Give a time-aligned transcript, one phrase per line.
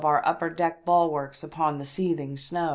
[0.03, 2.69] our upper deck bulwarks upon the seething snow